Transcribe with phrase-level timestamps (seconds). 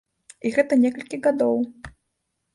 [0.45, 1.55] І гэта некалькі гадоў.